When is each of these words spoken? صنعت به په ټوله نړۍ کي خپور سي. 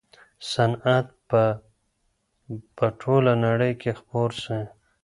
صنعت 0.51 1.07
به 1.27 1.43
په 2.75 2.85
ټوله 2.99 3.33
نړۍ 3.45 3.73
کي 3.81 3.91
خپور 3.99 4.29
سي. 4.43 4.59